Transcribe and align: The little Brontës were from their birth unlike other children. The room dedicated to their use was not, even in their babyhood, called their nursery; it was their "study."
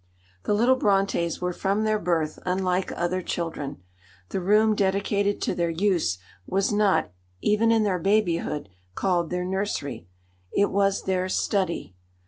The 0.45 0.55
little 0.55 0.79
Brontës 0.79 1.39
were 1.41 1.53
from 1.53 1.83
their 1.83 1.99
birth 1.99 2.39
unlike 2.43 2.91
other 2.95 3.21
children. 3.21 3.83
The 4.29 4.39
room 4.41 4.73
dedicated 4.73 5.39
to 5.43 5.53
their 5.53 5.69
use 5.69 6.17
was 6.47 6.71
not, 6.71 7.11
even 7.41 7.71
in 7.71 7.83
their 7.83 7.99
babyhood, 7.99 8.69
called 8.95 9.29
their 9.29 9.45
nursery; 9.45 10.07
it 10.51 10.71
was 10.71 11.03
their 11.03 11.29
"study." 11.29 11.93